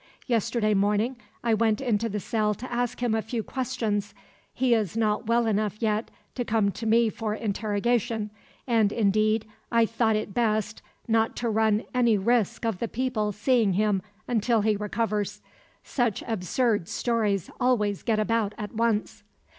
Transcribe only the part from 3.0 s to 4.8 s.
him a few questions; he